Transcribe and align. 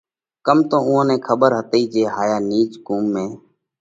ڪم 0.45 0.57
تو 0.69 0.77
اُوئون 0.85 1.05
نئہ 1.07 1.17
کٻر 1.25 1.51
هتئِي 1.59 1.83
جي 1.93 2.03
هائِيا 2.15 2.37
نِيچ 2.49 2.71
قُوم 2.85 3.03
۾ 3.23 3.25